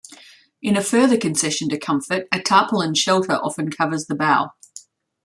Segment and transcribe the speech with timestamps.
[0.63, 4.49] In a further concession to comfort, a tarpaulin shelter often covers the bow.